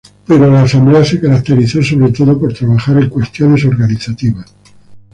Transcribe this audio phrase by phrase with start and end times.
[0.25, 4.51] Pero la Asamblea se caracterizó sobre todo por trabajar en cuestiones organizativas.